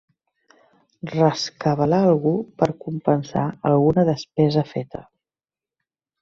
Rescabalar 1.11 1.99
algú 2.13 2.31
per 2.63 2.69
compensar 2.87 3.45
alguna 3.73 4.07
despesa 4.09 4.65
feta. 4.75 5.05